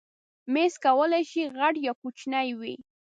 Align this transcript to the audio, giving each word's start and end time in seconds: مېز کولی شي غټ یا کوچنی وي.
مېز 0.53 0.73
کولی 0.85 1.23
شي 1.31 1.41
غټ 1.57 1.75
یا 1.85 1.93
کوچنی 2.01 2.49
وي. 2.59 2.75